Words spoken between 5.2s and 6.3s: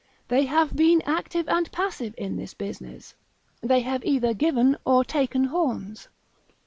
horns.